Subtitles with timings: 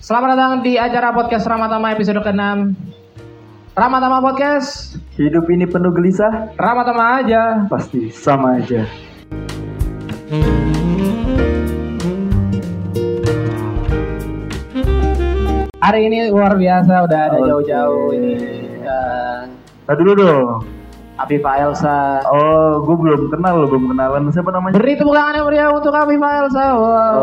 [0.00, 2.72] Selamat datang di acara podcast Ramatama episode ke-6
[3.76, 4.96] Ramatama Podcast.
[5.20, 7.68] Hidup ini penuh gelisah, Ramatama aja.
[7.68, 8.88] Pasti sama aja.
[15.80, 18.34] Hari ini luar biasa udah ada jauh-jauh ini.
[18.80, 19.40] Eh,
[19.84, 20.79] Tadi dulu dong.
[21.20, 24.32] Afifa Elsa Oh, gue belum kenal loh, belum kenalan.
[24.32, 24.74] Siapa namanya?
[24.74, 27.16] Beri tepuk tangan yang meriah untuk Afifa Elsa Wow,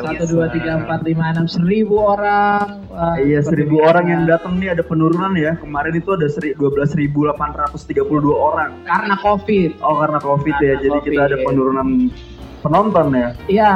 [0.00, 4.70] Satu, dua, tiga, empat, lima, enam Seribu orang Wah, Iya, seribu orang yang datang nih
[4.70, 5.54] ada penurunan ya.
[5.56, 7.34] Kemarin itu ada seri- 12.832
[8.30, 8.70] orang.
[8.82, 10.74] Karena Covid Oh, karena Covid ya.
[10.74, 11.46] Karena Jadi kita ada Covid.
[11.46, 11.86] penurunan
[12.60, 13.28] penonton ya.
[13.48, 13.72] Iya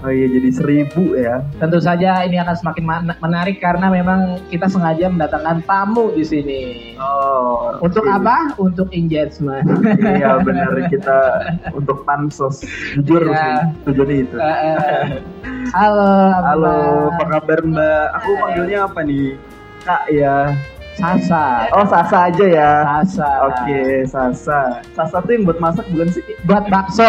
[0.00, 1.40] Oh iya, jadi seribu ya.
[1.56, 2.84] Tentu saja ini akan semakin
[3.20, 6.62] menarik karena memang kita sengaja mendatangkan tamu di sini.
[6.98, 7.76] Oh.
[7.80, 8.12] Untuk oke.
[8.12, 8.52] apa?
[8.56, 9.64] Untuk engagement.
[10.00, 11.18] Iya benar kita
[11.78, 12.64] untuk pansos
[12.98, 13.36] jujur Iya.
[13.36, 13.54] sih
[13.88, 14.36] tujuannya itu.
[15.76, 16.12] Halo,
[16.44, 16.76] Halo,
[17.16, 18.04] apa kabar Mbak?
[18.20, 19.36] Aku panggilnya apa nih?
[19.84, 20.52] Kak ya.
[20.94, 21.66] Sasa.
[21.74, 22.70] Oh Sasa aja ya.
[23.02, 23.28] Sasa.
[23.50, 24.78] Oke, Sasa.
[24.94, 26.22] Sasa tuh yang buat masak bukan sih?
[26.46, 27.02] Buat bakso.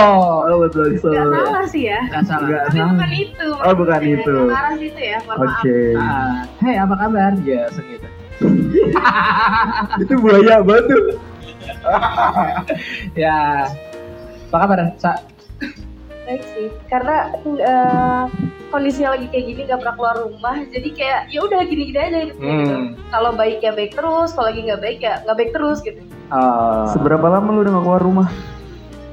[0.46, 1.14] Oh betul so.
[1.14, 2.00] Gak salah sih ya.
[2.10, 2.42] Gak salah.
[2.46, 2.92] Enggak Tapi salah.
[2.92, 3.48] bukan itu.
[3.62, 4.38] Oh, bukan itu.
[4.50, 5.18] Arah situ ya.
[5.30, 5.78] Oke.
[5.96, 7.32] Ah, Hei, apa kabar?
[7.46, 8.08] Ya, segitu.
[10.04, 11.06] Itu buaya banget tuh.
[13.24, 13.70] Ya.
[14.50, 14.80] Apa kabar?
[14.98, 15.12] Sa
[16.26, 16.68] Baik sih.
[16.86, 18.24] Karena eh,
[18.68, 20.58] kondisinya lagi kayak gini gak pernah keluar rumah.
[20.68, 22.76] Jadi kayak ya udah gini-gini aja hidupnya gitu.
[22.76, 22.88] Hmm.
[23.10, 24.30] Kalau baik ya baik terus.
[24.34, 26.02] Kalau lagi nggak baik ya nggak baik terus gitu.
[26.28, 26.90] Oh.
[26.90, 28.28] Seberapa lama lu udah gak keluar rumah?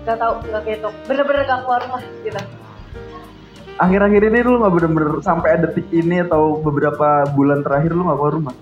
[0.02, 0.94] Gak tau nggak ketok.
[1.04, 2.40] Bener-bener gak keluar rumah gitu.
[3.76, 8.34] Akhir-akhir ini lu gak bener-bener sampai detik ini atau beberapa bulan terakhir lu gak keluar
[8.34, 8.54] rumah?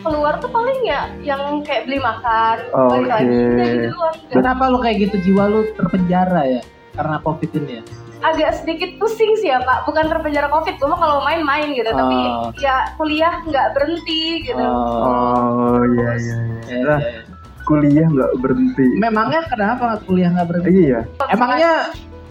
[0.00, 2.56] Keluar tuh paling ya yang kayak beli makan.
[2.72, 3.28] Oh, balik lagi.
[3.28, 3.52] oke.
[3.52, 4.14] Udah gitu doang.
[4.16, 6.62] Nggak- Kenapa lu kayak gitu jiwa lu terpenjara ya?
[7.00, 7.82] Karena Covid ini ya?
[8.20, 12.20] agak sedikit pusing sih ya pak bukan terpenjara covid gue mah kalau main-main gitu tapi
[12.20, 12.52] Oh.
[12.60, 16.36] ya kuliah nggak berhenti gitu Oh iya iya.
[16.44, 16.60] iya.
[16.68, 17.20] Ya, ya,
[17.64, 18.86] kuliah nggak berhenti.
[19.00, 20.70] Memangnya kenapa kuliah nggak berhenti?
[20.84, 21.00] Iya.
[21.28, 21.72] Emangnya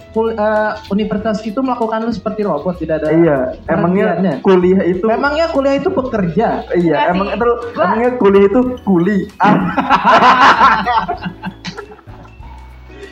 [0.09, 3.07] kul- eh, universitas itu melakukan lu seperti robot tidak ada?
[3.09, 6.65] Iya, emangnya kuliah itu Memangnya kuliah itu bekerja?
[6.69, 7.27] Iya, Enggak emang
[7.73, 9.25] emangnya kuliah itu kuli.
[9.37, 9.57] Ah,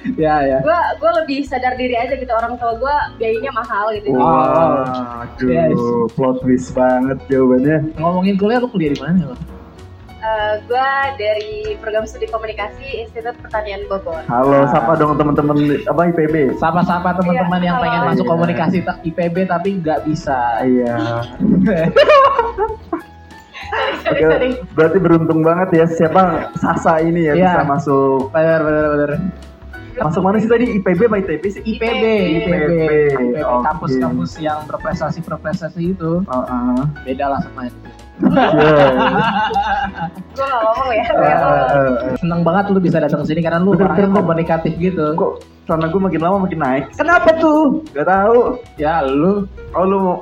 [0.18, 0.58] Ya ya.
[0.60, 4.20] gue gue lebih sadar diri aja gitu orang tua gue biayanya mahal gitu Oh.
[4.20, 5.78] wah, aduh, Yes.
[6.14, 7.94] plot twist banget jawabannya.
[7.96, 9.38] Ngomongin kuliah lu kuliah di mana lo?
[10.60, 14.68] gue dari program studi komunikasi Institut Pertanian Bogor Halo, Ah.
[14.68, 16.52] sapa dong teman-teman apa IPB?
[16.58, 18.10] Sapa-sapa teman-teman Iya, yang pengen halo.
[18.12, 18.32] masuk Iya.
[18.34, 20.40] komunikasi tak IPB tapi nggak bisa.
[20.62, 20.96] Iya.
[23.98, 27.44] sorry Oke, sorry berarti beruntung banget ya siapa Sasa ini ya Iya.
[27.46, 28.28] bisa masuk.
[28.30, 29.12] Bener bener bener.
[29.98, 31.62] Masuk mana sih tadi IPB apa ITB sih?
[31.66, 32.04] IPB, IPB,
[32.46, 32.82] IPB,
[33.14, 33.64] IPB, oke.
[33.66, 36.86] kampus-kampus yang berprestasi-berprestasi itu Oh, ah.
[37.02, 37.78] beda lah sama itu.
[38.18, 38.74] Iya.
[40.34, 42.18] gue nggak ngomong ya eh.
[42.18, 45.14] Seneng banget lu bisa datang ke sini karena lu orangnya komunikatif gitu.
[45.14, 45.32] Kok
[45.70, 46.84] sana gue makin lama makin naik?
[46.98, 47.86] Kenapa tuh?
[47.94, 48.58] Gak tahu.
[48.82, 49.46] Ya lu
[49.78, 50.18] Oh lu mau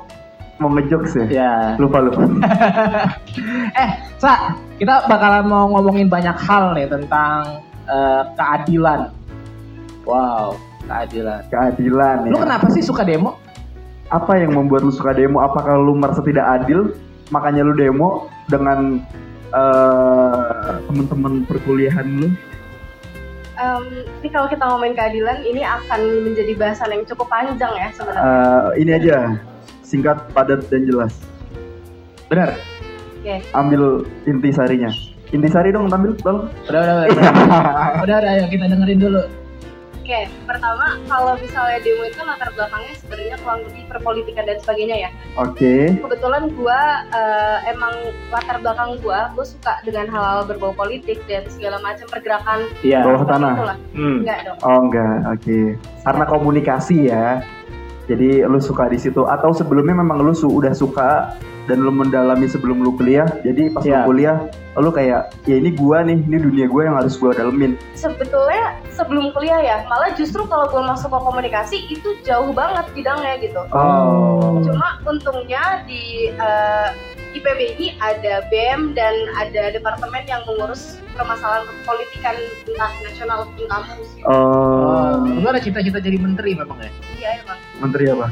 [0.56, 1.26] mau ngejokes ya?
[1.44, 1.52] ya.
[1.80, 2.20] Lupa lupa.
[3.80, 9.08] eh, Sa, kita bakalan mau ngomongin banyak hal nih tentang eh, keadilan.
[10.06, 10.54] Wow,
[10.86, 11.42] keadilan.
[11.50, 12.32] Keadilan ya.
[12.32, 13.36] Lu kenapa sih suka demo?
[14.10, 15.42] apa yang membuat lu suka demo?
[15.42, 16.94] Apakah lu merasa tidak adil,
[17.34, 19.02] makanya lu demo dengan
[19.50, 22.28] eh, teman-teman perkuliahan lu?
[23.56, 23.84] Em,
[24.20, 28.68] ini kalau kita ngomongin keadilan ini akan menjadi bahasan yang cukup panjang ya sebenarnya Eh,
[28.84, 29.16] ini aja,
[29.80, 31.16] singkat, padat dan jelas.
[32.28, 32.52] Bener.
[33.22, 33.42] Oke.
[33.56, 34.92] Ambil inti sarinya.
[35.34, 36.46] Inti sari dong, ambil tolong.
[36.68, 37.06] Udah, udah, udah.
[37.10, 37.32] udah,
[38.06, 39.22] udah, udah, ayo kita dengerin dulu.
[40.06, 45.10] Oke, pertama kalau misalnya demo itu latar belakangnya sebenarnya kurang lebih perpolitikan dan sebagainya ya.
[45.34, 45.98] Oke.
[45.98, 51.82] Kebetulan gua eh, emang latar belakang gua, gua suka dengan hal-hal berbau politik dan segala
[51.82, 53.02] macam pergerakan Iya.
[53.02, 53.54] Bawah tanah.
[53.98, 54.22] Hmm.
[54.22, 54.58] Enggak dong.
[54.62, 55.58] Oh enggak, oke.
[56.06, 57.42] Karena komunikasi ya.
[58.06, 61.34] Jadi lu suka di situ atau sebelumnya memang lu su udah suka
[61.66, 63.26] dan lu mendalami sebelum lu kuliah.
[63.42, 64.02] Jadi pas Iya.
[64.06, 64.36] lu kuliah,
[64.78, 67.74] lu kayak ya ini gua nih, ini dunia gua yang harus gua dalemin.
[67.98, 73.34] Sebetulnya sebelum kuliah ya, malah justru kalau gua masuk ke komunikasi itu jauh banget bidangnya
[73.42, 73.60] gitu.
[73.74, 74.62] Oh.
[74.62, 76.88] Cuma untungnya di eh,
[77.36, 82.32] IPB ini ada BEM dan ada departemen yang mengurus permasalahan politikan
[82.64, 84.08] entah nasional ataupun kampus.
[84.16, 84.24] Gitu.
[84.24, 85.20] Oh.
[85.20, 86.90] Lu ada cita-cita jadi menteri memang ya?
[87.20, 87.58] Iya emang.
[87.76, 88.28] Menteri apa?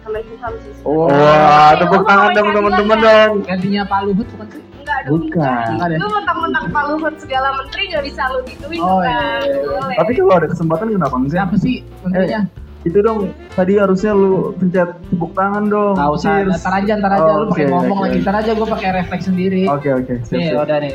[0.00, 0.72] Kemenkumham sih.
[0.82, 1.06] Oh.
[1.08, 3.04] Wah, Oke, tepuk oh, tangan oh, dong iya, teman-teman iya.
[3.04, 3.32] dong.
[3.44, 4.62] Gantinya Pak Luhut bukan sih?
[4.80, 5.12] Enggak dong.
[5.20, 5.88] Bukan.
[6.00, 9.08] Lu mentang-mentang Pak Luhut segala menteri nggak bisa lu gituin Oh, kan.
[9.08, 9.60] iya, iya, iya.
[9.68, 9.96] Boleh.
[10.00, 11.34] Tapi kalau ada kesempatan kenapa enggak?
[11.36, 12.42] Siapa sih menterinya?
[12.80, 15.94] itu dong tadi harusnya lu pencet tepuk tangan dong.
[16.00, 17.28] Nggak usah, ntar aja, ntar aja.
[17.28, 18.04] Oh, lu pakai oke, ngomong oke.
[18.08, 19.62] lagi, ntar aja gue pakai refleks sendiri.
[19.68, 20.14] Oke oke.
[20.24, 20.64] siap, Nih, siap.
[20.64, 20.94] udah nih.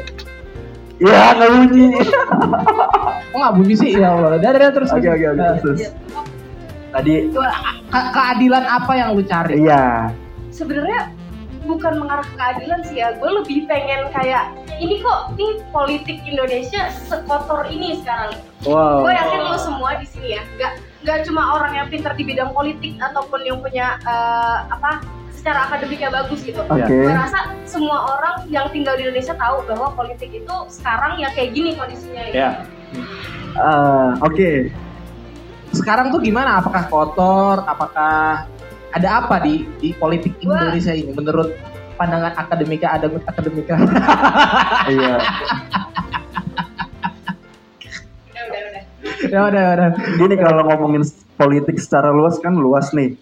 [0.95, 1.85] Ya nggak bunyi.
[3.29, 3.91] Kok nggak bunyi sih?
[4.01, 4.89] Ya Allah, udah, udah, terus.
[4.95, 5.45] Oke oke oke.
[5.61, 5.79] Terus.
[6.95, 7.13] Tadi
[7.91, 9.59] ke- keadilan apa yang lu cari?
[9.59, 10.07] iya.
[10.47, 11.11] sebenarnya
[11.65, 16.87] bukan mengarah ke keadilan sih ya gue lebih pengen kayak ini kok nih politik Indonesia
[17.03, 19.03] sekotor ini sekarang Wow.
[19.03, 20.71] gue yakin lo semua di sini ya nggak
[21.03, 26.09] nggak cuma orang yang pintar di bidang politik ataupun yang punya eh, apa secara akademiknya
[26.09, 26.87] bagus gitu Oke.
[26.87, 31.51] gue rasa semua orang yang tinggal di Indonesia tahu bahwa politik itu sekarang ya kayak
[31.51, 32.63] gini kondisinya ya.
[33.53, 34.71] Ah, Oke.
[35.75, 36.63] Sekarang tuh gimana?
[36.63, 37.55] Apakah kotor?
[37.67, 38.47] Apakah
[38.95, 41.51] ada apa di di politik Indonesia ini menurut
[41.95, 43.75] pandangan akademika ada akademika?
[44.85, 45.15] Iya.
[49.25, 49.89] udah udah udah ya udah udah.
[50.15, 51.03] Gini kalau ngomongin
[51.35, 53.17] politik secara luas kan luas nih.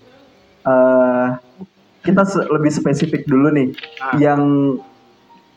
[0.64, 1.28] Eh
[2.04, 3.68] kita se- lebih spesifik dulu nih.
[3.98, 4.14] Ah.
[4.20, 4.42] Yang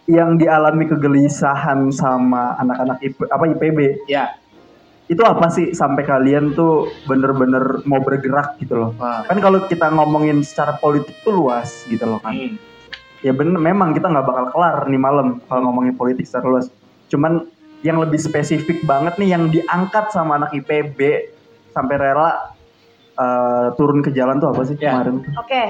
[0.07, 4.39] yang dialami kegelisahan sama anak-anak IP, apa IPB Ya.
[5.07, 8.91] Itu apa sih sampai kalian tuh bener-bener mau bergerak gitu loh?
[8.99, 12.35] Kan kalau kita ngomongin secara politik tuh luas gitu loh kan.
[12.35, 12.59] Hmm.
[13.25, 16.67] ya bener memang kita nggak bakal kelar nih malam kalau ngomongin politik secara luas.
[17.07, 17.47] Cuman
[17.87, 20.99] yang lebih spesifik banget nih yang diangkat sama anak IPB
[21.71, 22.56] sampai rela
[23.17, 24.93] eh, turun ke jalan tuh apa sih Ya.
[24.93, 25.63] kemarin oke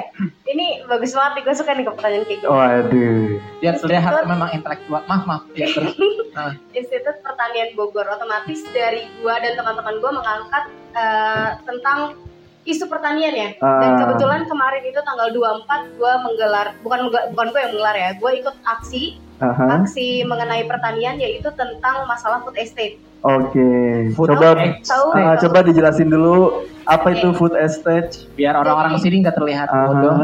[0.46, 3.26] ini bagus banget nih gue suka nih ke pertanyaan kayak gini waduh
[3.56, 5.00] Biar terlihat memang intelektual.
[5.04, 5.42] Maaf maaf.
[5.52, 5.96] Ya terus.
[6.36, 12.12] Nah, Institut Pertanian Bogor otomatis dari gua dan teman-teman gua mengangkat eh, tentang
[12.62, 13.50] isu pertanian ya.
[13.56, 13.98] Dan Ah.
[13.98, 18.10] kebetulan kemarin itu tanggal 24 gua menggelar bukan bukan gua yang menggelar ya.
[18.20, 19.80] Gua ikut aksi Aha.
[19.80, 23.00] aksi mengenai pertanian yaitu tentang masalah food estate.
[23.26, 23.68] Oke
[24.14, 24.78] Food coba estate.
[25.12, 25.42] Ah, tahu.
[25.46, 26.36] coba dijelasin dulu
[26.86, 27.18] apa Oke.
[27.18, 29.90] itu food estate biar orang-orang sini nggak terlihat Aha.
[29.90, 30.14] bodoh.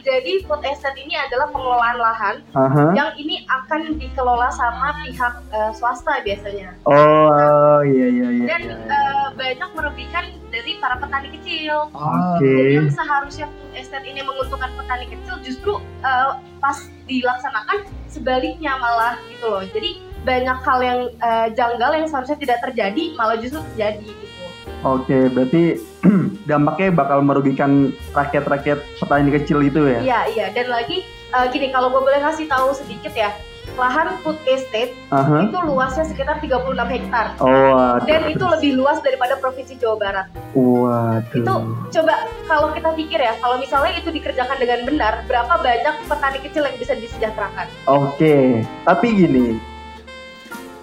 [0.00, 2.96] Jadi food estate ini adalah pengelolaan lahan Aha.
[2.96, 6.72] yang ini akan dikelola sama pihak eh, swasta biasanya.
[6.88, 8.76] oh iya iya iya Dan iya.
[8.88, 11.92] eh, banyak merugikan dari para petani kecil.
[11.92, 12.48] Oke.
[12.48, 17.78] Jadi yang seharusnya food estate ini menguntungkan petani kecil justru uh, pas dilaksanakan
[18.08, 19.62] sebaliknya malah gitu loh.
[19.62, 24.44] Jadi banyak hal yang uh, janggal yang seharusnya tidak terjadi malah justru terjadi gitu.
[24.80, 25.76] Oke, berarti
[26.50, 30.00] dampaknya bakal merugikan rakyat-rakyat petani kecil itu ya?
[30.00, 33.32] Iya iya dan lagi uh, gini kalau gue boleh kasih tahu sedikit ya
[33.78, 35.46] lahan food estate Aha.
[35.46, 38.02] itu luasnya sekitar 36 hektar Oh, waduh.
[38.02, 40.26] dan itu lebih luas daripada provinsi Jawa Barat.
[40.56, 41.38] Waduh.
[41.38, 41.54] Itu
[41.94, 42.14] coba
[42.50, 46.76] kalau kita pikir ya kalau misalnya itu dikerjakan dengan benar berapa banyak petani kecil yang
[46.76, 47.66] bisa disejahterakan?
[47.86, 49.69] Oke, tapi gini.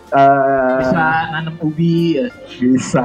[0.08, 1.04] Eh, Bisa
[1.36, 2.16] nanam ubi.
[2.16, 2.32] ya.
[2.64, 3.04] bisa.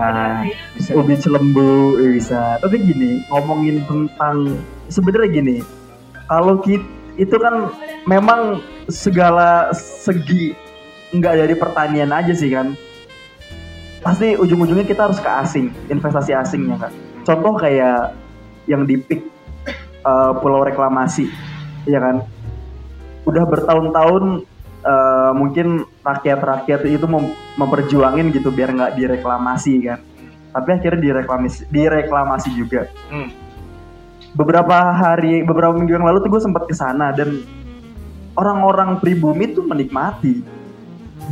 [0.78, 0.90] Bisa.
[0.94, 2.62] Ubi celembu eh, bisa.
[2.62, 4.54] Tapi gini, ngomongin tentang
[4.86, 5.56] sebenarnya gini.
[6.30, 6.86] Kalau kita
[7.18, 7.68] itu kan
[8.08, 10.56] memang segala segi
[11.12, 12.72] nggak dari pertanian aja sih kan.
[14.00, 16.92] Pasti ujung-ujungnya kita harus ke asing, investasi asingnya kan.
[17.26, 18.14] Contoh kayak
[18.70, 19.20] yang di PIK
[20.06, 21.26] eh, Pulau Reklamasi,
[21.90, 22.22] ya kan.
[23.26, 24.46] Udah bertahun-tahun
[24.82, 29.98] eh, mungkin rakyat-rakyat itu mem- memperjuangin gitu biar nggak direklamasi kan.
[30.52, 32.90] Tapi akhirnya direklamasi, direklamasi juga.
[33.08, 33.32] Hmm.
[34.36, 37.40] Beberapa hari, beberapa minggu yang lalu tuh gue sempat ke sana dan
[38.36, 40.44] orang-orang pribumi tuh menikmati.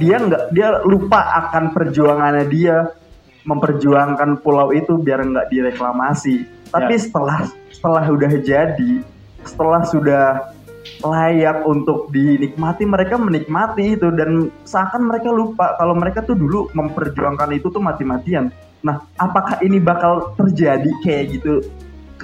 [0.00, 2.76] Dia nggak, dia lupa akan perjuangannya dia
[3.44, 6.44] memperjuangkan pulau itu biar nggak direklamasi.
[6.70, 8.92] Tapi setelah setelah udah jadi,
[9.42, 10.24] setelah sudah
[11.00, 17.56] layak untuk dinikmati, mereka menikmati itu dan seakan mereka lupa kalau mereka tuh dulu memperjuangkan
[17.56, 18.52] itu tuh mati-matian.
[18.80, 21.60] Nah, apakah ini bakal terjadi kayak gitu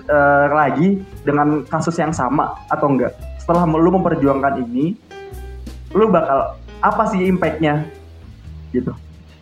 [0.08, 3.12] eh, lagi dengan kasus yang sama atau enggak?
[3.40, 4.96] Setelah lu memperjuangkan ini,
[5.92, 7.84] lu bakal apa sih impactnya?
[8.72, 8.92] Gitu.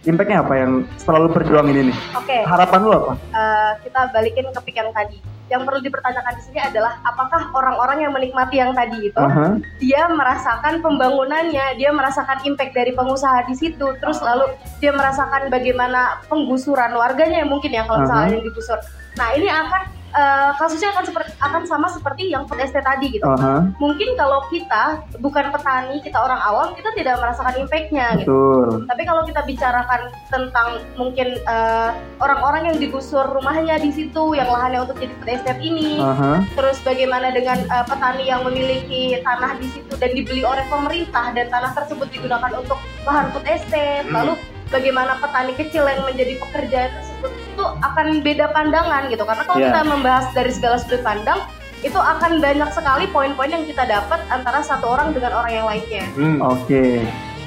[0.04, 1.94] Impactnya apa yang setelah lu perjuangin ini?
[2.18, 3.12] Oke, Harapan lu apa?
[3.16, 5.33] eh, kita balikin ke pik yang tadi.
[5.52, 9.60] Yang perlu dipertanyakan di sini adalah apakah orang-orang yang menikmati yang tadi itu Aha.
[9.76, 14.48] dia merasakan pembangunannya, dia merasakan impact dari pengusaha di situ, terus lalu
[14.80, 18.34] dia merasakan bagaimana penggusuran warganya yang mungkin ya kalau misalnya Aha.
[18.40, 18.78] yang digusur.
[19.14, 19.82] Nah ini akan
[20.14, 23.26] eh, kasusnya akan seperti akan sama seperti yang food estate tadi gitu.
[23.26, 23.66] Aha.
[23.82, 28.40] Mungkin kalau kita bukan petani, kita orang awam, kita tidak merasakan impactnya gitu.
[28.86, 31.90] Tapi kalau kita bicarakan tentang mungkin eh,
[32.22, 36.46] orang-orang yang digusur rumahnya di situ, yang lahannya untuk jadi food estate ini, Aha.
[36.54, 41.50] terus bagaimana dengan eh, petani yang memiliki tanah di situ dan dibeli oleh pemerintah dan
[41.50, 44.14] tanah tersebut digunakan untuk lahan food estate, Hmm.
[44.14, 44.32] lalu
[44.68, 47.32] bagaimana petani kecil yang menjadi pekerja tersebut
[47.80, 49.68] akan beda pandangan gitu karena kalau Iya.
[49.70, 51.40] kita membahas dari segala sudut pandang
[51.80, 56.04] itu akan banyak sekali poin-poin yang kita dapat antara satu orang dengan orang yang lainnya.
[56.14, 56.40] Hmm.
[56.40, 57.04] Oke,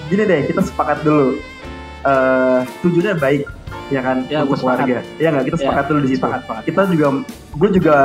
[0.07, 1.41] gini deh kita sepakat dulu.
[2.03, 3.41] Eh tujuannya baik,
[3.89, 5.01] ya kan Ya, untuk keluarga.
[5.17, 6.19] Ya nggak kita Ya, sepakat dulu di situ.
[6.19, 6.63] sepakat, sepakat.
[6.63, 7.07] Kita juga,
[7.51, 7.97] gue juga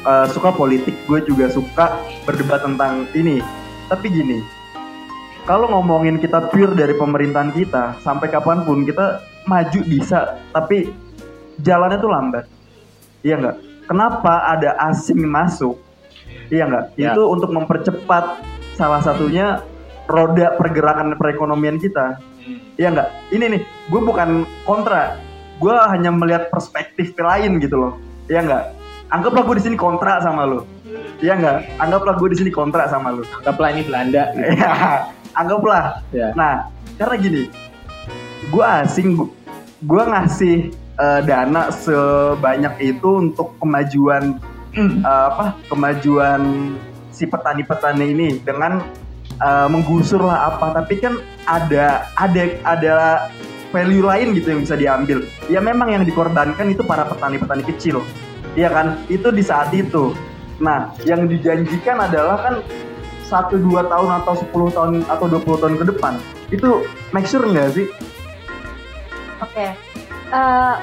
[0.00, 1.86] eh, suka politik, gue juga suka
[2.24, 3.40] berdebat tentang ini.
[3.88, 4.38] Tapi gini,
[5.42, 10.92] kalau ngomongin kita pure dari pemerintahan kita, sampai kapan pun kita maju bisa, tapi
[11.62, 12.44] jalannya tuh lambat.
[13.20, 13.56] Iya nggak?
[13.88, 15.76] Kenapa ada asing masuk?
[16.48, 16.84] Iya nggak?
[16.96, 17.12] Ya.
[17.12, 18.42] Itu untuk mempercepat
[18.74, 19.60] salah satunya
[20.10, 22.18] roda pergerakan perekonomian kita.
[22.80, 23.08] Iya nggak?
[23.34, 23.62] Ini nih,
[23.92, 25.20] gue bukan kontra.
[25.60, 27.92] Gue hanya melihat perspektif lain gitu loh.
[28.30, 28.64] Iya nggak?
[29.10, 30.64] Anggaplah gue di sini kontra sama lo.
[31.20, 31.82] Iya nggak?
[31.82, 33.26] Anggaplah gue di sini kontra sama lo.
[33.42, 34.22] Anggaplah ini Belanda.
[34.32, 34.54] gitu.
[34.56, 34.72] Iya,
[35.36, 35.84] anggaplah.
[36.14, 36.32] Ya.
[36.32, 37.42] Nah, karena gini,
[38.48, 39.18] gue asing,
[39.84, 44.36] gue ngasih eh, dana sebanyak itu untuk kemajuan
[44.76, 45.56] eh, apa?
[45.72, 46.76] Kemajuan
[47.10, 48.84] si petani-petani ini dengan
[49.40, 50.76] eh, menggusur lah apa.
[50.84, 51.16] Tapi kan
[51.48, 52.94] ada ada ada
[53.72, 55.24] value lain gitu yang bisa diambil.
[55.48, 58.04] Ya memang yang dikorbankan itu para petani-petani kecil.
[58.54, 59.00] Iya kan?
[59.08, 60.12] Itu di saat itu.
[60.60, 62.54] Nah, yang dijanjikan adalah kan
[63.24, 66.18] satu dua tahun atau 10 tahun atau 20 tahun ke depan
[66.50, 66.82] itu
[67.14, 67.86] make sure nggak sih
[69.40, 69.72] Oke.
[70.30, 70.76] Eh,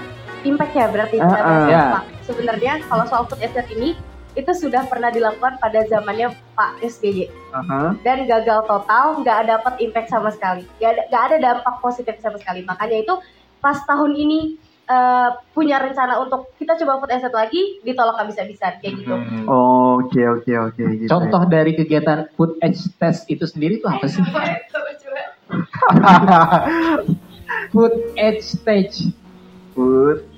[0.44, 1.68] impact ya berarti bahas ah.
[1.68, 1.84] Ya.
[2.00, 2.04] Pak.
[2.28, 3.96] Sebenarnya kalau soal food estate ini
[4.38, 7.26] itu sudah pernah dilakukan pada zamannya Pak SBY
[7.58, 7.98] Aha.
[8.06, 12.62] dan gagal total, nggak dapat impact sama sekali, nggak ada, dampak positif sama sekali.
[12.62, 13.18] Makanya itu
[13.58, 18.94] pas tahun ini eh, punya rencana untuk kita coba food estate lagi, ditolak habis-habisan kayak
[19.02, 19.16] gitu.
[19.18, 19.50] Hmm.
[19.50, 24.22] oke oke oke gitu Contoh dari kegiatan food edge test itu sendiri tuh apa sih?
[27.74, 29.10] food edge stage.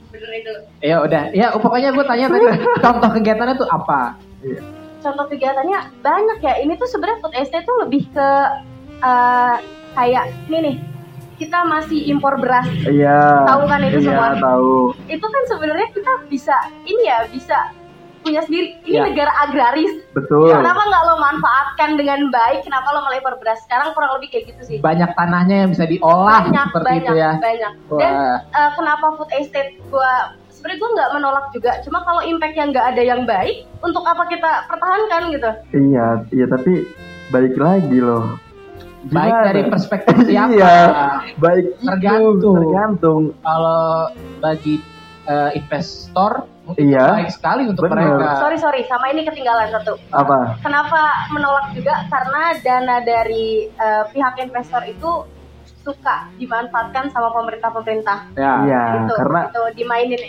[0.10, 0.53] Bener itu.
[0.84, 2.46] Ya udah, ya pokoknya gue tanya tadi
[2.84, 4.19] contoh kegiatannya tuh apa?
[5.00, 6.53] Contoh kegiatannya banyak ya.
[6.60, 8.29] Ini tuh sebenarnya food estate tuh lebih ke
[9.00, 9.55] eh,
[9.96, 10.77] kayak ini nih.
[11.39, 12.67] Kita masih impor beras.
[12.84, 14.36] iya Tahu kan itu iya semua?
[14.43, 17.72] tahu Itu kan sebenarnya kita bisa ini ya, bisa
[18.19, 18.75] punya sendiri.
[18.83, 19.03] Ini Ya.
[19.05, 19.91] negara agraris.
[20.11, 22.63] betul Kenapa nggak lo manfaatkan dengan baik?
[22.63, 23.59] Kenapa lo impor beras?
[23.63, 24.77] Sekarang kurang lebih kayak gitu sih.
[24.79, 27.31] Banyak tanahnya yang bisa diolah banyak, seperti banyak, itu ya.
[27.38, 27.73] banyak.
[27.95, 30.11] Dan Wah, eh, kenapa food estate gua
[30.49, 31.71] sebenarnya gue nggak menolak juga.
[31.81, 35.49] Cuma kalau impact yang nggak ada yang baik, untuk apa kita pertahankan gitu?
[35.71, 36.83] iya iya tapi
[37.29, 38.35] balik lagi loh
[39.07, 39.47] baik Gimana?
[39.47, 40.51] dari perspektif siapa?
[40.51, 40.75] Iya.
[41.39, 42.55] baik itu, Tergantung.
[42.59, 44.75] tergantung Kalau bagi
[45.29, 47.05] eh, investor mungkin Iya.
[47.15, 48.17] baik sekali untuk Bener.
[48.17, 48.41] mereka.
[48.41, 49.93] Sorry sorry, sama ini ketinggalan satu.
[50.09, 52.03] apa Kenapa menolak juga?
[52.09, 55.12] Karena dana dari eh, pihak investor itu
[55.79, 58.33] suka dimanfaatkan sama pemerintah-pemerintah.
[58.36, 58.53] Ya.
[58.65, 60.21] iya gitu, karena gitu, dimainin.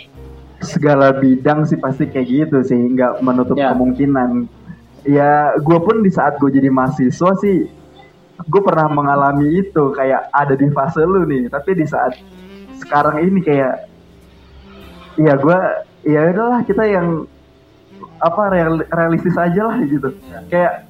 [0.61, 3.73] segala bidang sih pasti kayak gitu sih nggak menutup Ya.
[3.73, 4.45] kemungkinan
[5.01, 7.65] ya gue pun di saat gue jadi mahasiswa sih
[8.39, 12.13] gue pernah mengalami itu kayak ada di fase lu nih tapi di saat
[12.77, 13.89] sekarang ini kayak
[15.15, 15.59] ya gue
[16.03, 17.25] ya udahlah kita yang
[18.17, 20.09] apa real- realistis aja lah gitu.
[20.47, 20.87] Kayak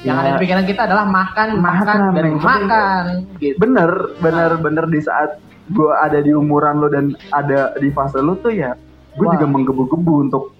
[0.00, 3.04] Yang ada di pikiran kita adalah makan, makan, Makan, dan makan.
[3.34, 3.56] Gitu.
[3.56, 8.36] bener bener bener di saat gue ada di umuran lo dan ada di fase lu
[8.36, 8.76] tuh ya
[9.12, 10.52] gue juga menggebu-gebu untuk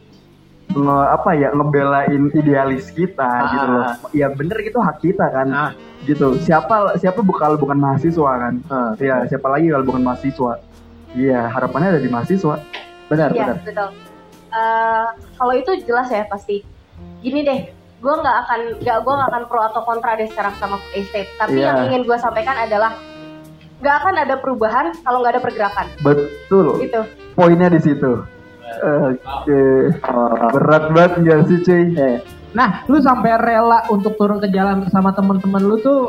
[0.68, 3.46] nge, apa ya ngebelain idealis kita Ah.
[3.46, 3.84] gitu loh.
[4.12, 5.48] Ya bener itu hak kita kan.
[5.48, 5.70] Ah.
[6.02, 6.34] gitu.
[6.38, 8.54] Siapa siapa bu- kalau bukan mahasiswa kan.
[8.66, 10.58] Ah, ya siapa lagi kalau bukan mahasiswa?
[11.12, 12.56] Iya harapannya ada di mahasiswa
[13.06, 13.56] benar, Iya benar.
[13.62, 13.88] betul.
[14.48, 16.62] Eh, kalau itu jelas ya pasti.
[17.18, 17.60] Gini deh,
[17.96, 21.28] gue nggak akan nggak gue nggak akan pro atau kontra deh sekarang sama food estate.
[21.34, 21.66] Tapi Iya.
[21.66, 22.94] yang ingin gue sampaikan adalah
[23.76, 25.86] nggak akan ada perubahan kalau nggak ada pergerakan.
[26.00, 27.00] betul Gitu.
[27.36, 28.24] poinnya di situ
[28.80, 29.60] oke
[30.50, 31.84] berat banget nggak sih cuy
[32.56, 36.08] Nah, lu sampai rela untuk turun ke jalan bersama teman-teman lu tuh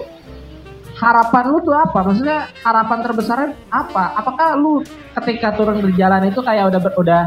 [0.98, 2.00] harapan lu tuh apa?
[2.02, 4.18] Maksudnya harapan terbesarnya apa?
[4.18, 4.82] Apakah lu
[5.22, 7.22] ketika turun di jalan itu kayak udah ber, udah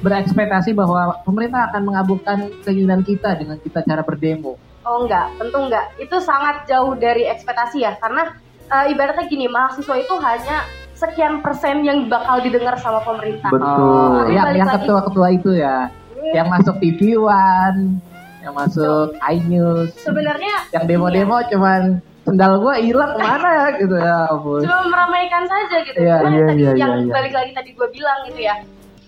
[0.00, 4.54] berekspektasi bahwa pemerintah akan mengabulkan keinginan kita dengan kita cara berdemo?
[4.86, 5.86] Oh enggak, tentu enggak.
[5.98, 8.30] Itu sangat jauh dari ekspektasi ya, karena
[8.70, 10.62] eh, ibaratnya gini, mahasiswa itu hanya
[10.96, 13.52] sekian persen yang bakal didengar sama pemerintah.
[13.52, 15.90] betul Oh, yang, Balik yang ketua-ketua itu ya,
[16.32, 18.00] yang masuk TV One,
[18.40, 24.18] yang masuk iNews, Sebenarnya yang demo-demo cuman sendal gua hilang ke mana ya gitu ya
[24.26, 24.58] ampun.
[24.58, 25.96] cuma meramaikan saja gitu.
[25.96, 27.12] Iya, Cuma iya, tadi iya, yang iya, iya.
[27.14, 28.56] balik lagi tadi gue bilang gitu ya.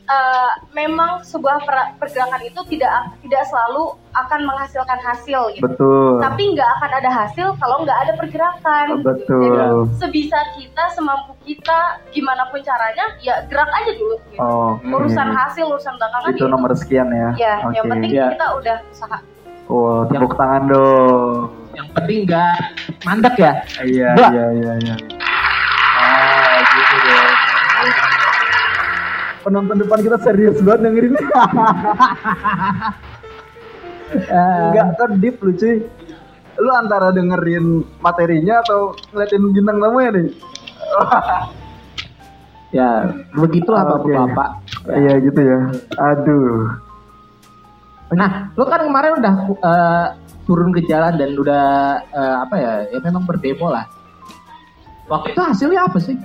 [0.08, 2.88] eh, memang sebuah per- pergerakan itu tidak
[3.20, 5.68] tidak selalu akan menghasilkan hasil gitu.
[5.68, 6.16] Betul.
[6.16, 8.86] Tapi nggak akan ada hasil kalau nggak ada pergerakan.
[8.88, 9.04] gitu.
[9.04, 9.44] Betul.
[9.44, 9.60] Jadi
[10.00, 14.16] sebisa kita, semampu kita, gimana pun caranya, ya gerak aja dulu.
[14.32, 14.40] Gitu.
[14.40, 17.28] Oh, Urusan hasil, urusan belakangan itu nomor sekian ya.
[17.36, 17.76] Ya, Oke.
[17.76, 18.32] yang penting Ya.
[18.32, 19.18] kita udah usaha.
[19.68, 21.52] Oh, tepuk tangan dong.
[21.76, 22.56] Yang penting nggak
[23.04, 23.52] mandek ya.
[23.82, 24.94] Iya, iya, iya, iya.
[25.98, 27.32] Ah, gitu dong.
[29.44, 31.14] Penonton depan kita serius banget dengerin.
[34.08, 35.84] Eh, Enggak kan deep lu cuy.
[36.58, 40.28] Lu antara dengerin materinya atau ngeliatin bintang tamu ya nih?
[42.72, 42.90] ya
[43.36, 44.08] begitulah Oke.
[44.08, 44.50] bapak-bapak.
[44.96, 45.58] Iya gitu ya.
[46.00, 46.72] Aduh.
[48.16, 50.06] Nah, lu kan kemarin udah eh,
[50.48, 51.66] turun ke jalan dan udah
[52.08, 52.72] eh, apa ya?
[52.88, 53.84] Ya memang berdemo lah.
[55.06, 56.16] Waktu itu hasilnya apa sih?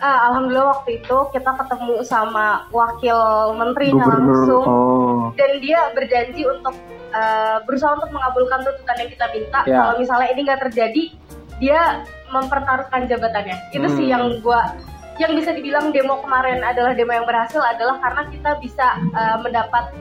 [0.00, 3.18] Ah, Alhamdulillah waktu itu kita ketemu sama wakil
[3.52, 4.32] menterinya Gubernur.
[4.32, 4.64] langsung.
[4.64, 5.24] Oh.
[5.36, 6.72] dan dia berjanji untuk
[7.12, 9.60] uh, berusaha untuk mengabulkan tuntutan yang kita minta.
[9.68, 9.76] Ya.
[9.76, 11.02] Kalau misalnya ini nggak terjadi,
[11.60, 11.80] dia
[12.32, 13.56] mempertaruhkan jabatannya.
[13.70, 14.14] Itu sih Hmm.
[14.16, 14.72] yang gua
[15.20, 19.92] yang bisa dibilang demo kemarin adalah demo yang berhasil adalah karena kita bisa uh, mendapat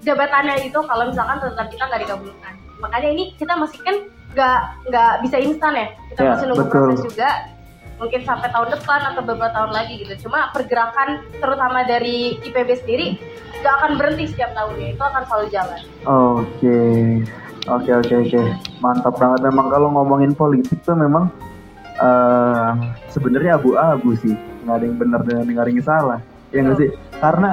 [0.00, 2.54] jabatannya itu kalau misalkan tuntutan kita nggak dikabulkan.
[2.80, 3.96] Makanya ini kita masih kan
[4.30, 5.86] nggak nggak bisa instan ya.
[6.08, 6.72] Kita Ya, masih nunggu betul.
[6.88, 7.30] proses juga.
[8.00, 10.24] Mungkin sampai tahun depan atau beberapa tahun lagi gitu.
[10.24, 13.06] Cuma pergerakan terutama dari IPB sendiri
[13.60, 16.78] nggak akan berhenti setiap tahunnya itu akan selalu jalan Oke.
[17.68, 18.40] Oke oke oke.
[18.80, 21.28] Mantap banget memang kalau ngomongin politik tuh memang
[22.00, 22.70] eh
[23.08, 24.32] sebenarnya abu-abu sih.
[24.64, 26.18] Nggak ada yang benar dan nggak ada yang salah.
[26.50, 26.88] Ya nggak sih?
[27.20, 27.50] Karena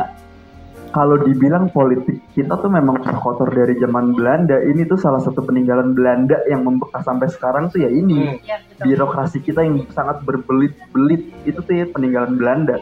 [0.97, 4.57] kalau dibilang politik kita tuh memang terkotor dari zaman Belanda.
[4.57, 8.41] Ini tuh salah satu peninggalan Belanda yang membekas sampai sekarang tuh ya ini.
[8.41, 12.81] ya betul Birokrasi kita yang sangat berbelit-belit itu tuh ya peninggalan Belanda.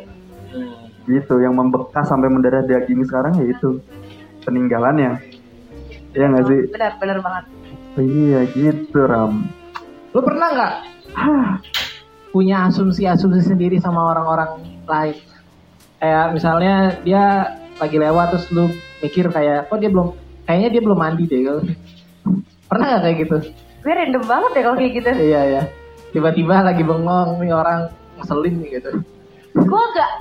[1.03, 3.84] Gitu yang membekas sampai mendarah daging sekarang ya itu
[4.48, 5.19] peninggalannya.
[6.15, 6.62] Ya nggak sih?
[6.72, 7.43] benar benar banget
[8.00, 9.43] Iya gitu Ram.
[10.15, 10.74] Lu pernah nggak
[12.31, 15.19] punya asumsi-asumsi sendiri sama orang-orang lain?
[16.00, 17.25] Kayak misalnya dia
[17.75, 21.41] lagi lewat terus lu mikir kayak, kok dia belum, kayaknya dia belum mandi deh.
[22.65, 23.38] Pernah nggak kayak gitu?
[23.86, 25.62] gue random banget ya kalau kayak gitu Iya ya.
[26.10, 27.85] Tiba-tiba lagi bengong nih orang
[28.16, 28.92] ngeselin nih gitu.
[29.55, 30.11] gue gak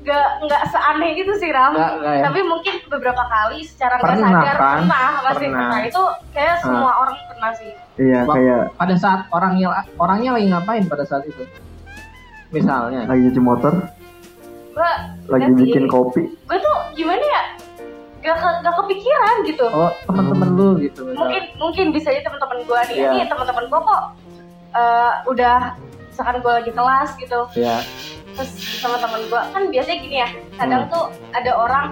[0.00, 2.22] gak nggak seaneh itu sih Ram Nggak, nggak ya?
[2.24, 4.78] tapi mungkin beberapa kali secara nggak Pernah, sadar kan?
[4.80, 5.58] pernah pasti Pernah.
[5.60, 6.60] pernah itu kayak Ah.
[6.62, 11.42] semua orang pernah sih Iya kayak Pada saat orangnya orangnya lagi ngapain pada saat itu?
[12.48, 13.04] Misalnya.
[13.04, 13.74] lagi cuci motor,
[14.78, 14.90] gue
[15.28, 16.22] lagi bikin kopi.
[16.30, 17.42] gue tuh gimana ya
[18.20, 21.02] gak, ke- gak kepikiran gitu Oh teman-teman lu gitu.
[21.12, 23.10] mungkin mungkin bisa aja teman-teman gue nih Iya.
[23.12, 24.02] ini teman-teman gue kok
[24.72, 25.58] eh, udah
[26.08, 27.82] misalkan gue lagi kelas gitu Ya.
[28.32, 30.92] terus sama temen gue kan biasanya gini ya kadang Hmm.
[30.92, 31.86] tuh ada orang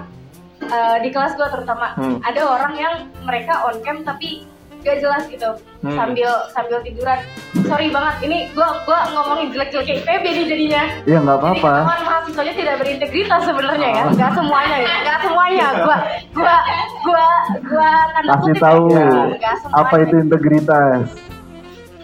[0.59, 2.19] eh, di kelas gue terutama Hmm.
[2.21, 4.47] ada orang yang mereka on cam tapi
[4.87, 5.93] gak jelas gitu Hmm.
[5.93, 7.19] sambil sambil tiduran
[7.61, 11.69] sorry banget ini gue gua ngomongin jelek-jelek IPB nih jadinya Iya nggak jadi apa-apa.
[11.69, 14.11] ketahuan mahasiswanya tidak berintegritas sebenarnya ya Oh.
[14.11, 15.97] nggak semuanya ya nggak semuanya gua
[16.33, 16.57] gua
[17.03, 17.27] gua
[17.63, 19.07] gua tanda Kasih tahu ya.
[19.29, 21.05] Nggak apa itu integritas.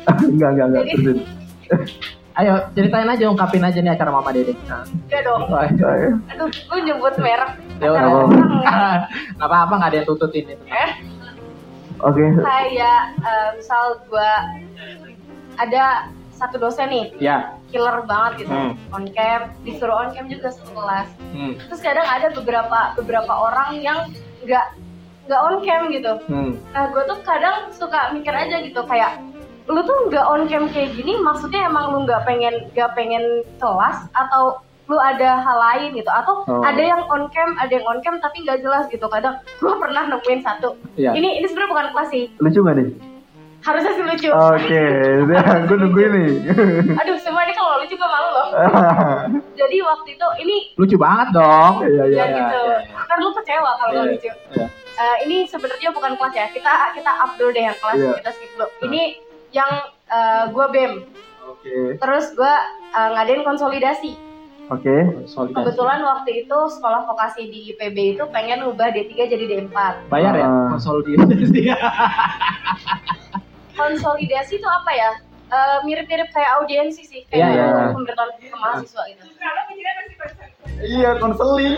[0.30, 0.84] enggak enggak enggak.
[0.86, 1.26] Jadi-.
[2.34, 4.58] Ayo ceritain aja ungkapin aja nih acara Mama Dede.
[4.66, 4.82] Nah.
[4.82, 8.10] Enggak dong Oh, aduh gue nyebut merek Ya udah.
[9.38, 10.64] Nggak apa-apa nggak ada yang tututin itu.
[10.66, 10.90] eh
[12.04, 12.24] Oke.
[12.38, 14.32] kayak eh, misal gue
[15.56, 17.56] ada satu dosen nih Ya.
[17.70, 18.74] killer banget gitu Hmm.
[18.92, 21.54] on cam disuruh on cam juga satu kelas Hmm.
[21.62, 24.10] terus kadang ada beberapa beberapa orang yang
[24.42, 24.66] nggak
[25.24, 26.52] nggak on cam gitu Hmm.
[26.70, 29.22] nah gue tuh kadang suka mikir aja gitu kayak
[29.64, 33.24] lu tuh nggak on cam kayak gini maksudnya emang lu nggak pengen nggak pengen
[33.56, 36.60] kelas atau lu ada hal lain gitu atau Oh.
[36.60, 40.04] ada yang on cam ada yang on cam tapi nggak jelas gitu kadang gue pernah
[40.06, 41.14] nemuin satu Iya.
[41.14, 42.90] ini ini sebenarnya bukan kelas sih Lucu nggak nih?
[43.62, 44.84] harusnya sih lucu Oke,
[45.64, 46.32] gue nungguin nih.
[46.94, 48.48] aduh semua ini kalau lucu gue malu loh
[49.60, 51.74] jadi waktu itu ini Lucu banget dong.
[51.80, 52.04] Iya iya.
[52.04, 52.78] ya iya, gitu iya.
[53.02, 54.68] ntar lu kecewa kalau Iya, nggak lucu iya.
[54.94, 58.12] Eh, ini sebenarnya bukan kelas ya kita kita up dulu deh yang kelas Iya.
[58.20, 59.02] kita skip dulu ini
[59.50, 59.72] yang
[60.06, 60.92] eh, gue bem
[61.46, 61.96] Oke.
[61.96, 62.54] terus gue
[62.92, 64.12] eh, ngadain konsolidasi
[64.66, 64.96] Oke.
[65.26, 65.60] Solidasi.
[65.60, 69.76] kebetulan waktu itu sekolah vokasi di IPB itu pengen ngubah D3 jadi D4
[70.08, 70.72] Bayar ya Ah.
[70.72, 71.68] konsolidasi.
[73.74, 75.12] konsolidasi itu apa ya
[75.46, 77.94] Eh, mirip-mirip kayak audiensi sih kayak iya.
[77.94, 79.22] pemberitahuan ke mahasiswa gitu
[80.82, 81.78] Iya konseling.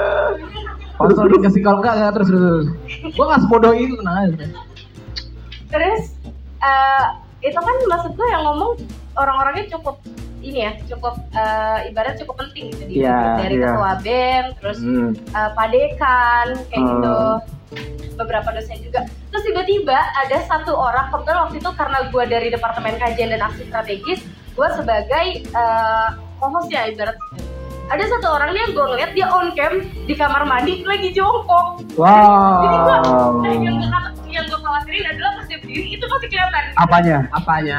[0.96, 2.40] Konsolidasi ke psikolog enggak enggak, terus terus.
[2.40, 2.66] terus.
[3.12, 4.46] Gua nggak sebodoh itu aja.
[5.68, 6.02] terus
[6.58, 7.06] eh,
[7.42, 8.80] itu kan maksud gue yang ngomong
[9.12, 10.00] orang-orangnya cukup
[10.40, 13.64] ini ya cukup eh, ibarat cukup penting gitu di Iya, dari iya.
[13.68, 15.12] ketua bem terus Hmm.
[15.12, 16.90] eh, padekan kayak Hmm.
[16.90, 17.16] gitu
[18.16, 22.94] beberapa dosen juga terus tiba-tiba ada satu orang kebetulan waktu itu karena gue dari departemen
[22.96, 27.14] kajian dan aksi strategis gue sebagai eh co-host ya ibarat
[27.86, 31.80] ada satu orang nih yang gue ngeliat dia on cam di kamar mandi lagi jongkok
[31.80, 31.96] jadi
[32.76, 33.42] gue Wow.
[33.46, 33.88] yang gue
[34.28, 37.16] yang gue khawatirin adalah pas dia berdiri itu masih kelihatan Apanya?
[37.30, 37.78] Apanya?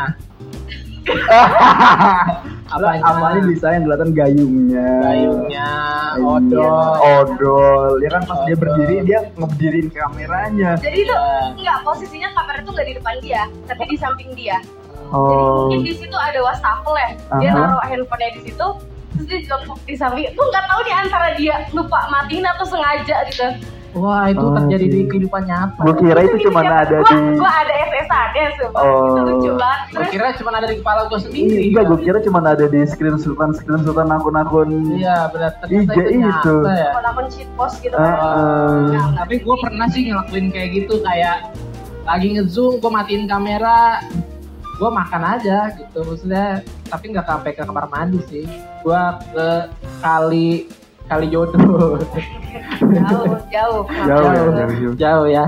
[2.71, 3.01] Apanya?
[3.03, 4.89] Apanya bisa yang kelihatan gayungnya.
[5.01, 5.69] Gayungnya,
[6.11, 6.23] Iya.
[6.23, 6.91] odol.
[6.99, 7.91] Odol.
[7.99, 8.61] Ya kan pas dia Odol.
[8.61, 10.69] berdiri dia ngebedirin kameranya.
[10.77, 11.15] jadi itu
[11.53, 14.57] enggak posisinya kamera itu nggak di depan dia tapi di samping dia
[15.03, 15.67] jadi Oh.
[15.67, 17.59] mungkin di situ ada wastafel ya dia Aha.
[17.59, 18.67] naruh handphonenya di situ
[19.11, 23.17] terus dia jongkok di samping gue nggak tahu nih antara dia lupa matiin atau sengaja
[23.27, 23.47] gitu
[23.91, 25.07] Wah, itu Oh, terjadi di iya.
[25.07, 25.81] kehidupan nyata.
[25.81, 29.03] Gue kira itu cuma ada gua, di gua ada FSA-nya sumpah Oh.
[29.03, 31.63] itu lucu banget Gue kira cuma ada di kepala gue sendiri.
[31.67, 34.69] Enggak, gue kira cuma ada di screenshotan screenshotan akun-akun.
[34.93, 35.51] Iya, benar.
[35.59, 36.55] Ternyata Iya, itu itu.
[36.55, 36.89] nyata ya.
[37.03, 38.15] akun cheat post gitu Ah, kan
[38.87, 39.07] nggak.
[39.19, 41.37] Tapi gue pernah sih ngelakuin kayak gitu kayak
[42.01, 43.99] lagi ngezoom, gue matiin kamera,
[44.73, 46.63] gue makan aja gitu maksudnya.
[46.87, 48.47] Tapi nggak sampai ke kamar mandi sih.
[48.81, 49.47] Gue ke
[49.99, 50.71] kali
[51.05, 51.99] kali jodoh.
[52.91, 54.93] jauh jauh Jauh ya, jauh.
[54.95, 55.45] Jauh ya.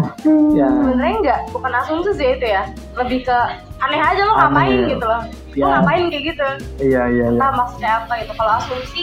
[0.53, 0.67] Ya.
[0.69, 3.37] sebenarnya enggak bukan asumsi sih itu ya lebih ke
[3.79, 4.87] aneh aja lo Aneh, ngapain ya.
[4.89, 5.21] gitu loh
[5.53, 5.61] Ya.
[5.61, 6.47] lo ngapain kayak gitu
[6.81, 7.25] Iya, iya, iya.
[7.29, 9.01] entah maksudnya apa gitu kalau asumsi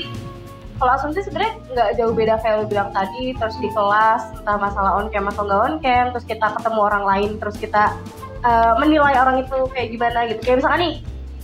[0.76, 4.92] kalau asumsi sebenarnya nggak jauh beda kayak lo bilang tadi terus di kelas entah masalah
[4.96, 7.92] on cam atau nggak on cam terus kita ketemu orang lain terus kita
[8.40, 10.94] eh, menilai orang itu kayak gimana gitu kayak misalkan nih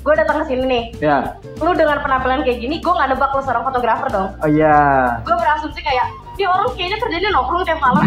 [0.07, 1.35] gue datang ke sini nih Ya.
[1.59, 4.79] lu dengan penampilan kayak gini gue nggak nebak lu seorang fotografer dong Oh iya.
[5.21, 8.03] gue berasumsi kayak dia orang kayaknya kerjanya nongkrong tiap malam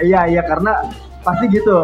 [0.00, 0.72] Iya, iya karena
[1.20, 1.78] pasti gitu.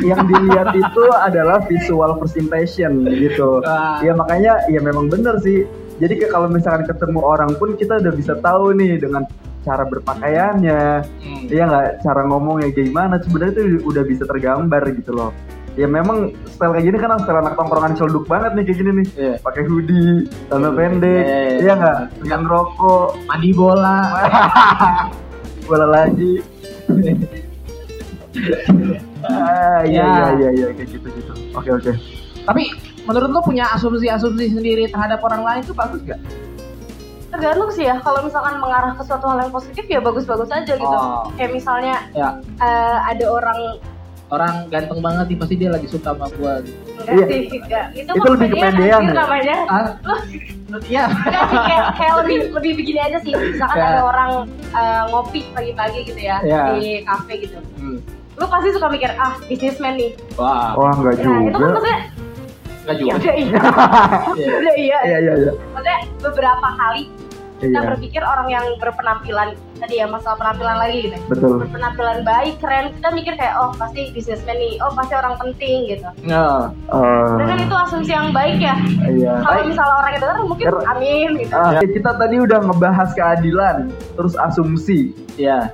[0.00, 3.58] Yang dilihat itu adalah visual impression gitu.
[3.58, 3.98] Wah.
[3.98, 5.64] Ya makanya ya memang bener sih.
[5.96, 9.24] Jadi ke- kalau misalkan ketemu orang pun kita udah bisa tahu nih dengan
[9.62, 11.44] cara berpakaiannya, Hmm.
[11.46, 15.30] Iya nggak cara ngomongnya gimana sebenarnya itu udah bisa tergambar gitu loh.
[15.74, 19.06] Ya memang style kayak gini kan style anak tongkrongan celduk banget nih kayak gini nih.
[19.12, 19.34] Iya.
[19.40, 20.14] Pakai hoodie,
[20.46, 21.98] celana pendek, Iya, iya, iya nggak?
[22.00, 22.16] iya.
[22.20, 23.98] Dengan rokok, Mandi bola.
[25.66, 26.32] bola lagi.
[29.24, 30.06] ah, iya Ya.
[30.06, 31.32] iya iya iya kayak gitu gitu.
[31.52, 31.92] Oke oke.
[32.44, 32.62] Tapi
[33.02, 36.20] menurut lo punya asumsi-asumsi sendiri terhadap orang lain itu bagus gak?
[37.26, 40.86] tergantung sih ya kalau misalkan mengarah ke suatu hal yang positif ya bagus-bagus aja gitu
[40.86, 41.26] Oh.
[41.34, 43.58] kayak misalnya Ya, eh, ada orang
[44.26, 46.78] orang ganteng banget nih pasti dia lagi suka sama gua gitu.
[46.96, 47.26] enggak Iya.
[47.26, 49.12] sih enggak itu, Itu lebih kepedean, ya?
[49.14, 49.84] namanya Ah,
[50.82, 51.04] iya.
[51.06, 53.86] enggak sih kayak, kayak lebih lebih begini aja sih misalkan Ya.
[53.90, 54.30] ada orang
[54.70, 56.72] eh, ngopi pagi-pagi gitu ya Ya.
[56.72, 57.98] di kafe gitu Hmm.
[58.34, 61.66] lu pasti suka mikir ah businessman nih Wah, Wah nggak nah itu kan juga.
[61.68, 61.98] maksudnya
[62.82, 63.14] enggak ya juga.
[63.14, 63.34] udah
[64.34, 64.74] iya Iya.
[64.74, 65.52] iya Iya iya iya.
[65.70, 67.02] maksudnya beberapa kali
[67.54, 67.86] kita Iya.
[67.86, 71.54] berpikir orang yang berpenampilan tadi ya masalah penampilan lagi gitu Betul.
[71.60, 76.08] berpenampilan baik keren kita mikir kayak oh pasti businessman nih oh pasti orang penting gitu
[76.24, 79.40] Nah, Oh, dan kan itu asumsi yang baik ya iya.
[79.40, 83.76] kalau misalnya orang itu kan mungkin Er- amin gitu Ah, kita tadi udah ngebahas keadilan,
[84.14, 85.10] terus asumsi.
[85.34, 85.70] iya.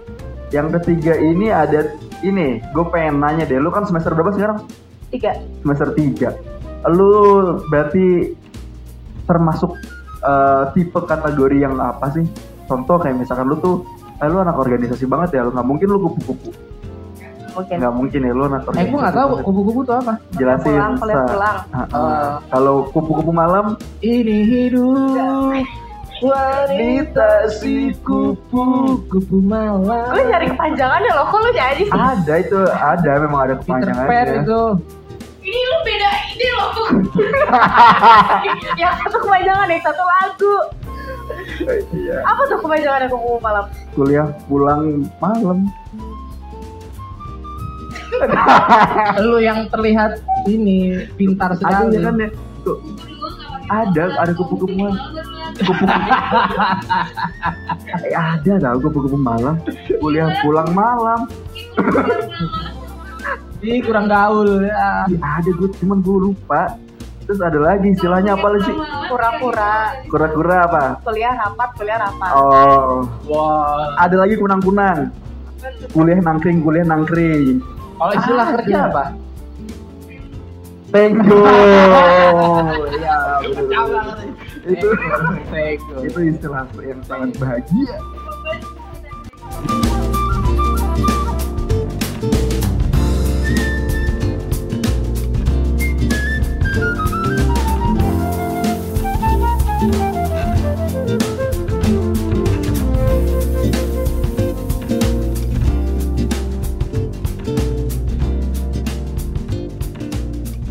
[0.51, 4.67] Yang ketiga ini ada ini, gue pengen nanya deh, lu kan semester berapa sekarang?
[5.09, 6.35] tiga Semester 3.
[6.91, 7.13] Lu
[7.67, 8.35] berarti
[9.25, 9.79] termasuk
[10.21, 12.27] eh, tipe kategori yang apa sih?
[12.71, 13.83] Contoh kayak misalkan lu tuh,
[14.17, 16.55] eh, lu anak organisasi banget ya, lu nggak mungkin lu kupu-kupu.
[17.51, 18.89] mungkin Nggak mungkin ya lu anak Eh, organisasi.
[18.89, 20.15] gua nggak tahu kupu-kupu tuh apa.
[20.33, 20.71] Jelasin.
[20.71, 20.95] pulang
[21.27, 21.83] pulang ah.
[21.83, 22.29] Eh.
[22.47, 25.59] Kalau kupu-kupu malam, Ini hidup
[26.21, 28.63] wanita si kupu
[29.03, 30.13] kupu malam.
[30.13, 34.05] gue cari kepanjangannya loh kok lu jadi sih ada itu, ada memang ada Peter Pan
[34.05, 34.45] kepanjangannya.
[34.45, 34.63] itu.
[35.41, 36.71] ini lu beda ide loh
[38.83, 40.53] yang satu kepanjangan yang satu lagu
[41.63, 42.17] Iya.
[42.25, 44.83] apa tuh kepanjangannya kuku malam Kuliah pulang
[45.19, 45.59] malam.
[49.25, 51.97] Lu yang terlihat ini pintar Ada sekali.
[51.97, 52.29] ya kan ya?
[52.61, 52.77] Tuh,
[53.71, 54.97] ada ada kupu-kupu malam.
[55.57, 55.89] Kupu-kupu.
[58.01, 59.57] Eh, ada tau kupu-kupu malam.
[59.99, 61.27] Kuliah pulang malam.
[63.61, 65.05] Ih, kurang gaul ya.
[65.07, 66.77] Ih, ada gue cuman gue lupa.
[67.31, 68.75] Terus ada lagi istilahnya apa sih?
[69.07, 70.99] pura-pura Kura-kura apa?
[71.07, 73.95] kuliah rapat kuliah rapat Oh, Wah.
[74.03, 75.15] ada lagi kunang-kunang.
[75.95, 77.63] Kuliah nangkring, kuliah nangkring.
[78.03, 78.55] Kalau istilah Ada.
[78.59, 79.05] kerja apa?
[80.91, 81.39] Tenggo.
[82.99, 83.15] ya.
[84.67, 84.89] Itu
[86.03, 87.95] itu istilah yang sangat bahagia.